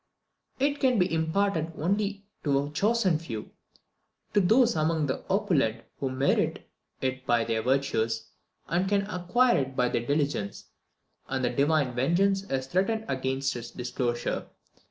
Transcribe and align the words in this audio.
It 0.57 0.79
can 0.79 0.97
be 0.97 1.13
imparted 1.13 1.73
only 1.77 2.25
to 2.43 2.57
a 2.59 2.71
chosen 2.71 3.19
few 3.19 3.51
to 4.33 4.39
those 4.41 4.75
among 4.75 5.05
the 5.05 5.23
opulent 5.29 5.83
who 5.99 6.09
merit 6.09 6.67
it 7.01 7.23
by 7.27 7.43
their 7.43 7.61
virtues, 7.61 8.31
and 8.67 8.89
can 8.89 9.03
acquire 9.03 9.59
it 9.59 9.75
by 9.75 9.89
their 9.89 10.03
diligence, 10.03 10.65
and 11.27 11.45
the 11.45 11.51
divine 11.51 11.93
vengeance 11.93 12.41
is 12.49 12.65
threatened 12.65 13.05
against 13.07 13.55
its 13.55 13.69
disclosure. 13.69 14.47